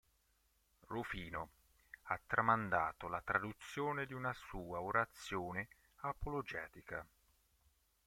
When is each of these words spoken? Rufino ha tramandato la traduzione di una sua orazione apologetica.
Rufino 0.87 1.49
ha 2.05 2.19
tramandato 2.25 3.07
la 3.07 3.21
traduzione 3.23 4.07
di 4.07 4.13
una 4.15 4.33
sua 4.33 4.81
orazione 4.81 5.67
apologetica. 5.97 7.05